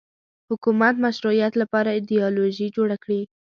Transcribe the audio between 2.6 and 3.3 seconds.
جوړه کړي